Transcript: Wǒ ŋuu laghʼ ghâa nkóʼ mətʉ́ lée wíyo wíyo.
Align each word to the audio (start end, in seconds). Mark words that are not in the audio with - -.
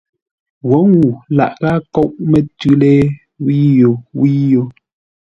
Wǒ 0.67 0.77
ŋuu 0.91 1.13
laghʼ 1.37 1.55
ghâa 1.59 1.75
nkóʼ 1.87 2.07
mətʉ́ 2.29 2.73
lée 2.81 2.99
wíyo 3.45 3.89
wíyo. 4.19 4.61